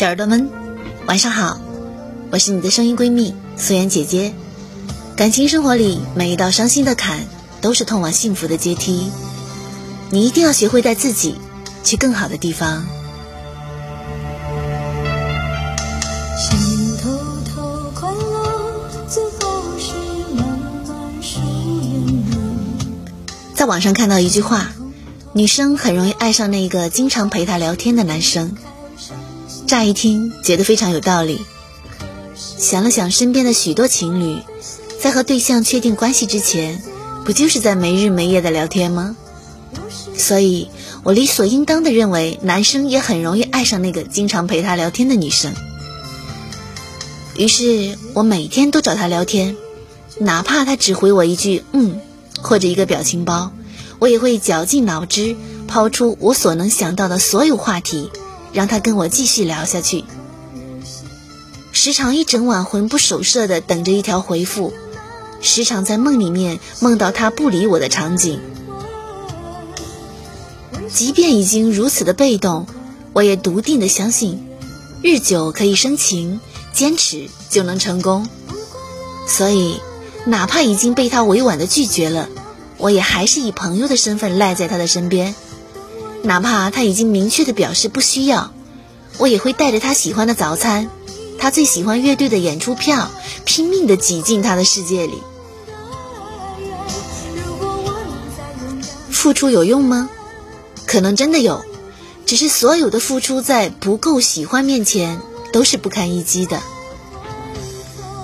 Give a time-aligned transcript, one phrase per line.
[0.00, 0.48] 小耳朵们，
[1.08, 1.60] 晚上好，
[2.30, 4.32] 我是你的声音闺蜜素颜姐姐。
[5.14, 7.26] 感情生活里，每一道伤心的坎
[7.60, 9.10] 都是通往幸福的阶梯，
[10.08, 11.34] 你一定要学会带自己
[11.84, 12.82] 去更好的地方。
[23.52, 24.72] 在网上看到一句话，
[25.34, 28.56] 女生很容易爱上那个经常陪她聊天的男生。
[29.70, 31.42] 乍一听觉得非常有道理，
[32.34, 34.42] 想了想身边的许多情侣，
[34.98, 36.82] 在和对象确定关系之前，
[37.24, 39.14] 不就是在没日没夜的聊天吗？
[40.18, 40.68] 所以
[41.04, 45.54] 我理所应当的认为，男生也很容易爱上那个经常陪他聊天的女生。
[47.36, 49.56] 于是我每天都找他聊天，
[50.18, 52.00] 哪怕他只回我一句“嗯”
[52.42, 53.52] 或者一个表情包，
[54.00, 55.36] 我也会绞尽脑汁
[55.68, 58.10] 抛出我所能想到的所有话题。
[58.52, 60.04] 让他跟我继续聊下去，
[61.72, 64.72] 时常一整晚魂不守舍的等着一条回复，
[65.40, 68.40] 时常在梦里面梦到他不理我的场景。
[70.92, 72.66] 即便已经如此的被动，
[73.12, 74.44] 我也笃定的相信，
[75.02, 76.40] 日久可以生情，
[76.72, 78.28] 坚持就能成功。
[79.28, 79.80] 所以，
[80.26, 82.28] 哪怕已经被他委婉的拒绝了，
[82.76, 85.36] 我也还是以朋友的身份赖在他的身边。
[86.22, 88.52] 哪怕他已经明确的表示不需要，
[89.18, 90.90] 我也会带着他喜欢的早餐，
[91.38, 93.10] 他最喜欢乐队的演出票，
[93.44, 95.14] 拼命的挤进他的世界里。
[99.10, 100.10] 付出有用吗？
[100.86, 101.64] 可能真的有，
[102.26, 105.20] 只是所有的付出在不够喜欢面前
[105.52, 106.60] 都是不堪一击的。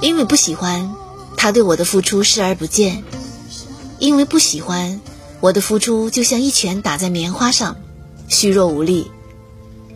[0.00, 0.94] 因为不喜欢，
[1.36, 3.02] 他对我的付出视而不见；
[3.98, 5.00] 因为不喜欢。
[5.40, 7.76] 我的付出就像一拳打在棉花上，
[8.28, 9.10] 虚弱无力。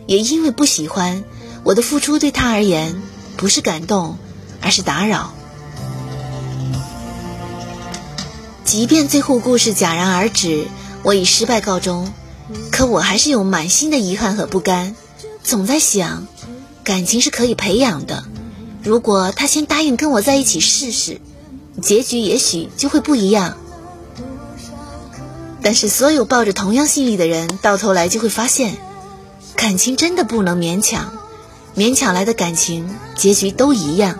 [0.07, 1.23] 也因为不喜欢，
[1.63, 3.01] 我的付出对他而言
[3.37, 4.17] 不是感动，
[4.61, 5.33] 而是打扰。
[8.63, 10.65] 即便最后故事戛然而止，
[11.03, 12.11] 我以失败告终，
[12.71, 14.95] 可我还是有满心的遗憾和不甘，
[15.43, 16.27] 总在想，
[16.83, 18.25] 感情是可以培养的。
[18.83, 21.21] 如果他先答应跟我在一起试试，
[21.81, 23.57] 结局也许就会不一样。
[25.65, 28.77] 但是，所有抱着同样心理的人，到头来就会发现，
[29.55, 31.11] 感情真的不能勉强，
[31.75, 34.19] 勉强来的感情结局都一样。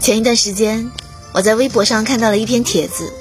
[0.00, 0.88] 前一段时间，
[1.32, 3.12] 我在微博上看到了一篇帖子，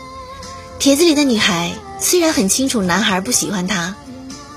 [0.77, 3.95] 帖子里的女孩虽然很清楚男孩不喜欢她，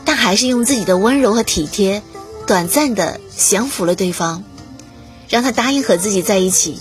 [0.05, 2.03] 但还是用自己的温柔和体贴，
[2.47, 4.45] 短暂的降服了对方，
[5.31, 6.79] 让他答应和自己在一起。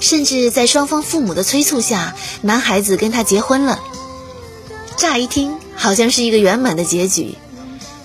[0.00, 3.80] 甚至在双方父母的催促下，男孩子跟她结婚了。
[4.96, 7.36] 乍一听好像是一个圆满的结局，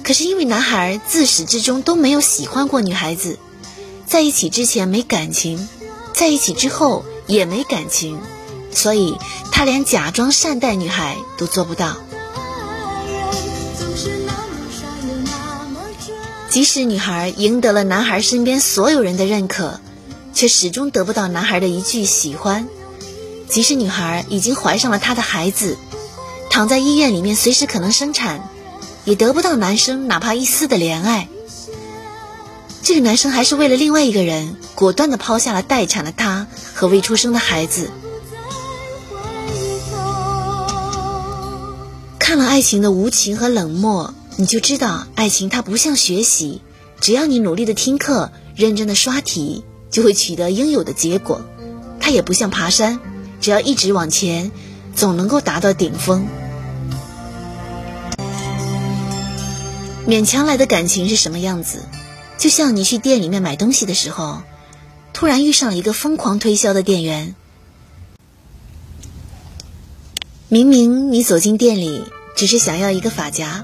[0.03, 3.39] 可是因为男孩自始至终都没有喜欢过女孩子，
[4.05, 5.67] 在一起之前没感情，
[6.13, 8.19] 在一起之后也没感情，
[8.71, 9.17] 所以
[9.51, 11.97] 他连假装善待女孩都做不到。
[16.49, 19.79] 即使女孩赢得了男孩身边所有人的认可。
[20.33, 22.67] 却始终得不到男孩的一句喜欢，
[23.47, 25.77] 即使女孩已经怀上了他的孩子，
[26.49, 28.49] 躺在医院里面随时可能生产，
[29.05, 31.27] 也得不到男生哪怕一丝的怜爱。
[32.81, 37.89] 这个男生还是为了另外一个人，果断的抛下了待产的她和未出生的孩子。
[42.19, 46.61] 看了爱情的无情和冷漠，你就知道爱情它不像学习，
[46.99, 49.63] 只要你努力的听课，认真的刷题。
[49.93, 51.45] 就会取得应有的结果，
[51.99, 52.99] 它也不像爬山，
[53.39, 54.51] 只要一直往前，
[54.95, 56.25] 总能够达到顶峰。
[60.07, 61.83] 勉强来的感情是什么样子？
[62.39, 64.41] 就像你去店里面买东西的时候，
[65.13, 67.35] 突然遇上了一个疯狂推销的店员，
[70.49, 72.03] 明明你走进店里
[72.35, 73.63] 只是想要一个发夹，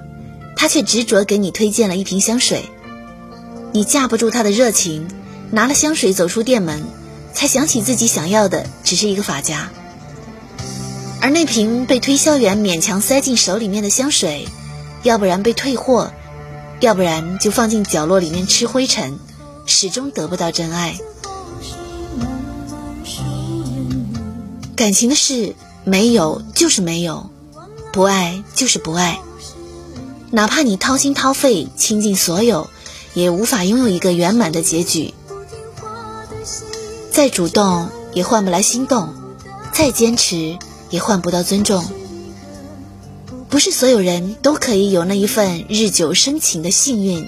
[0.56, 2.66] 他却执着给你推荐了一瓶香水，
[3.74, 5.08] 你架不住他的热情。
[5.51, 6.84] 拿了香水走出店门，
[7.34, 9.69] 才想起自己想要的只是一个发夹，
[11.22, 14.48] 而那瓶被推销员勉强塞进手里面的香水，
[15.04, 16.12] 要不然被退货，
[16.80, 19.18] 要不然就放进角落里面吃灰尘，
[19.66, 20.98] 始终得不到真爱。
[24.75, 27.30] 感情的事，没有就是没有，
[27.92, 29.19] 不爱就是不爱，
[30.31, 32.69] 哪怕你掏心掏肺倾尽所有，
[33.13, 35.13] 也无法拥有一个圆满的结局。
[37.19, 39.13] 再主动也换不来心动，
[39.74, 40.57] 再坚持
[40.89, 41.86] 也换不到尊重。
[43.50, 47.27] 不是所有人都可以有那一份日久生情的幸运，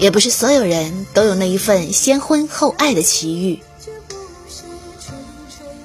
[0.00, 3.60] 也不是所有人都有那一份先婚后爱的奇遇。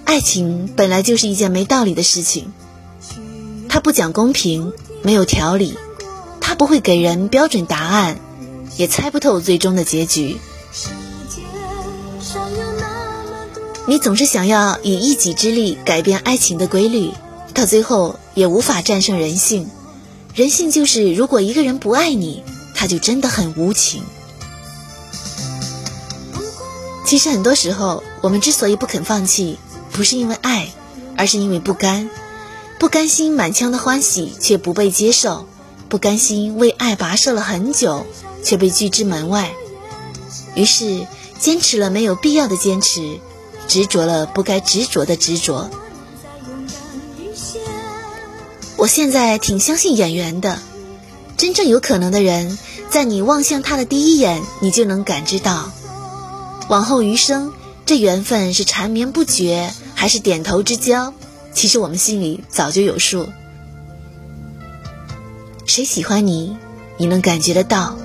[0.04, 2.52] 爱情本来就是一件没道理的事情，
[3.70, 4.74] 它不讲公平，
[5.04, 5.78] 没有条理，
[6.40, 8.20] 它不会给人标准答案，
[8.78, 10.40] 也猜不透最终的结局。
[13.88, 17.12] 你总是想要以一己之力改变爱情的规律，
[17.54, 19.70] 到最后也无法战胜人性。
[20.36, 22.44] 人性就是，如果一个人不爱你，
[22.76, 24.04] 他就真的很无情。
[27.06, 29.58] 其实很多时候，我们之所以不肯放弃，
[29.92, 30.70] 不是因为爱，
[31.18, 32.10] 而是因为不甘，
[32.80, 35.46] 不甘心满腔的欢喜却不被接受，
[35.90, 38.06] 不甘心为爱跋涉了很久
[38.44, 39.52] 却被拒之门外，
[40.56, 41.06] 于是
[41.40, 43.20] 坚持了没有必要的坚持。
[43.72, 45.70] 执着了不该执着的执着。
[48.76, 50.60] 我现在挺相信演员的，
[51.38, 52.58] 真正有可能的人，
[52.90, 55.72] 在你望向他的第一眼，你就能感知到，
[56.68, 57.54] 往后余生，
[57.86, 61.14] 这缘分是缠绵不绝，还是点头之交，
[61.54, 63.30] 其实我们心里早就有数。
[65.66, 66.58] 谁喜欢你，
[66.98, 67.96] 你能感觉得到；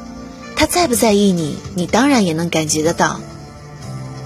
[0.54, 3.20] 他在不在意你，你当然也能感觉得到。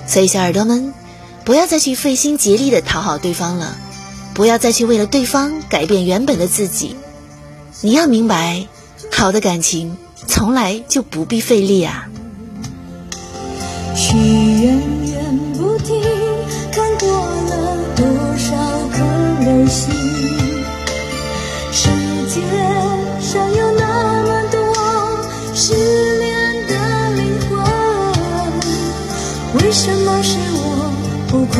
[0.06, 0.92] 所以，小耳朵们。
[1.44, 3.76] 不要再去费心竭力的讨好对方了，
[4.34, 6.96] 不要再去为了对方改变原本的自己。
[7.81, 8.66] 你要明白，
[9.10, 9.96] 好的感情
[10.26, 12.08] 从来就不必费力啊。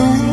[0.01, 0.30] 不